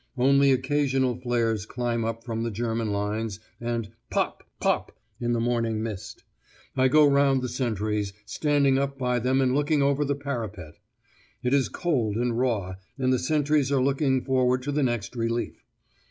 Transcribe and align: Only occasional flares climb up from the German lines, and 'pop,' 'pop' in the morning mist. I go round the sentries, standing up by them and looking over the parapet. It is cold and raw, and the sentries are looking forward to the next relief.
Only 0.17 0.51
occasional 0.51 1.15
flares 1.15 1.67
climb 1.67 2.03
up 2.05 2.23
from 2.23 2.41
the 2.41 2.49
German 2.49 2.91
lines, 2.91 3.39
and 3.59 3.91
'pop,' 4.09 4.41
'pop' 4.59 4.97
in 5.19 5.31
the 5.33 5.39
morning 5.39 5.83
mist. 5.83 6.23
I 6.75 6.87
go 6.87 7.05
round 7.07 7.43
the 7.43 7.47
sentries, 7.47 8.11
standing 8.25 8.79
up 8.79 8.97
by 8.97 9.19
them 9.19 9.41
and 9.41 9.53
looking 9.53 9.83
over 9.83 10.03
the 10.03 10.15
parapet. 10.15 10.73
It 11.43 11.53
is 11.53 11.69
cold 11.69 12.15
and 12.15 12.35
raw, 12.35 12.77
and 12.97 13.13
the 13.13 13.19
sentries 13.19 13.71
are 13.71 13.79
looking 13.83 14.23
forward 14.25 14.63
to 14.63 14.71
the 14.71 14.81
next 14.81 15.15
relief. 15.15 15.63